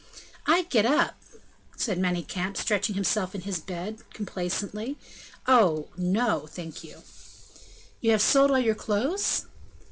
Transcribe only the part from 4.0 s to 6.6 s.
complacently, "oh, no,